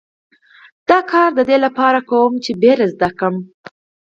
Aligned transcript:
دا 0.89 0.99
کار 1.11 1.29
د 1.35 1.39
دې 1.49 1.57
لپاره 1.65 1.99
کوم 2.09 2.31
چې 2.43 2.51
ډار 2.61 2.79
زده 2.93 3.09
کړم 3.19 3.35